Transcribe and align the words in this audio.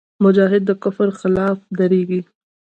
مجاهد 0.23 0.61
د 0.65 0.71
کفر 0.83 1.09
خلاف 1.19 1.57
درېږي. 1.79 2.21